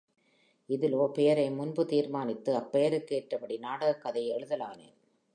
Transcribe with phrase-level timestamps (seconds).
[0.69, 4.97] இதிலோ பெயரை முன்பு தீர்மானித்து, அப்பெயருக் கேற்றபடி, நாடகக் கதையை எழுதலானேன்!